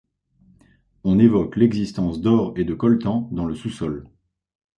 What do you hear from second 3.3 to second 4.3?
dans le sous-sol.